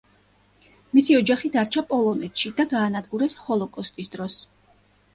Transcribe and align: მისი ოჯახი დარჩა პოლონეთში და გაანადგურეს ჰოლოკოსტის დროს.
მისი 0.99 1.17
ოჯახი 1.17 1.51
დარჩა 1.57 1.85
პოლონეთში 1.93 2.53
და 2.63 2.69
გაანადგურეს 2.75 3.39
ჰოლოკოსტის 3.47 4.15
დროს. 4.19 4.45